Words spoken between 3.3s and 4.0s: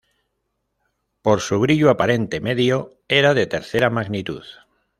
de tercera